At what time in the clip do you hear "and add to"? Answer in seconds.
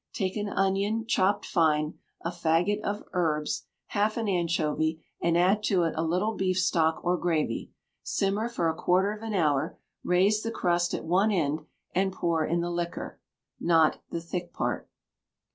5.21-5.83